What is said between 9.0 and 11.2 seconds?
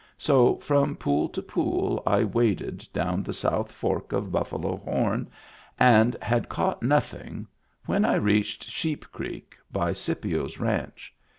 Creek, by Scipio's ranch.